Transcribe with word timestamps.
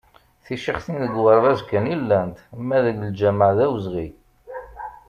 Ticixtin 0.45 0.97
deg 1.03 1.13
uɣerbaz 1.19 1.59
kan 1.69 1.91
i 1.93 1.95
llant, 2.01 2.37
ma 2.67 2.77
deg 2.85 2.97
lǧameɛ 3.09 3.49
d 3.57 3.59
awezɣi. 3.65 4.07